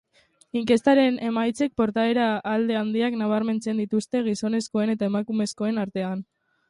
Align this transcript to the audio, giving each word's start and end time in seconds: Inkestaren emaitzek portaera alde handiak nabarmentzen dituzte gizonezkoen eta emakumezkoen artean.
Inkestaren 0.59 1.19
emaitzek 1.27 1.75
portaera 1.81 2.25
alde 2.53 2.79
handiak 2.79 3.17
nabarmentzen 3.19 3.83
dituzte 3.83 4.23
gizonezkoen 4.31 4.93
eta 4.95 5.11
emakumezkoen 5.13 5.83
artean. 5.85 6.27